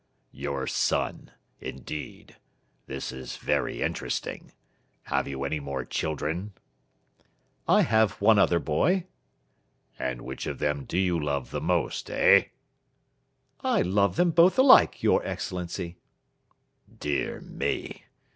"Your 0.31 0.65
son? 0.65 1.29
Indeed. 1.59 2.37
This 2.87 3.11
is 3.11 3.37
very 3.37 3.83
interesting. 3.83 4.51
Have 5.03 5.27
you 5.27 5.43
any 5.43 5.59
more 5.59 5.85
children?" 5.85 6.53
"I 7.67 7.83
have 7.83 8.19
one 8.19 8.39
other 8.39 8.57
boy." 8.57 9.05
"And 9.99 10.23
which 10.23 10.47
of 10.47 10.57
them 10.57 10.85
do 10.85 10.97
you 10.97 11.23
love 11.23 11.51
the 11.51 11.61
most, 11.61 12.09
eh?" 12.09 12.45
"I 13.59 13.83
love 13.83 14.15
them 14.15 14.31
both 14.31 14.57
alike, 14.57 15.03
your 15.03 15.23
Excellency." 15.23 15.99
"Dear 16.99 17.39
me! 17.41 18.05